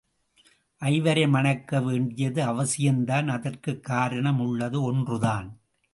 [0.77, 5.59] ஐவரை மணக்க வேண்டியது அவசியம்தான் அதற்குக் காரணம் உள்ளது என்றான்.